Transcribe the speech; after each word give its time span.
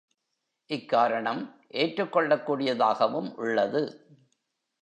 இக்காரணம் 0.69 1.41
ஏற்றுக் 1.67 2.11
கொள்ளக் 2.11 2.45
கூடியதாகவும் 2.45 3.35
உள்ளது. 3.35 3.83